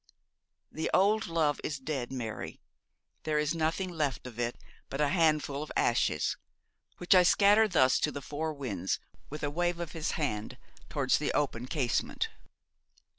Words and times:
'The 0.71 0.89
old 0.95 1.27
love 1.27 1.61
is 1.63 1.77
dead, 1.77 2.11
Mary. 2.11 2.59
There 3.21 3.37
is 3.37 3.53
nothing 3.53 3.91
left 3.91 4.25
of 4.25 4.39
it 4.39 4.55
but 4.89 4.99
a 4.99 5.09
handful 5.09 5.61
of 5.61 5.71
ashes, 5.75 6.37
which 6.97 7.13
I 7.13 7.21
scatter 7.21 7.67
thus 7.67 7.99
to 7.99 8.11
the 8.11 8.19
four 8.19 8.51
winds,' 8.51 8.99
with 9.29 9.43
a 9.43 9.51
wave 9.51 9.79
of 9.79 9.91
his 9.91 10.13
hand 10.17 10.57
towards 10.89 11.19
the 11.19 11.31
open 11.33 11.67
casement. 11.67 12.29